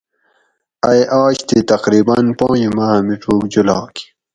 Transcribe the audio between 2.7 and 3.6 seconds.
ماۤ ھہ میڄوگ